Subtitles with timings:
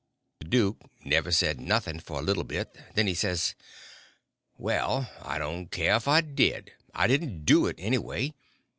[0.39, 3.53] The duke never said nothing for a little bit; then he says:
[4.57, 8.33] "Well, I don't care if I did, I didn't do it, anyway.